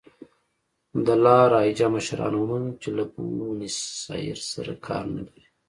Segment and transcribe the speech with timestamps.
[1.05, 5.45] د لا رایجا مشرانو ومنله چې له بونیسایرس سره کار نه لري.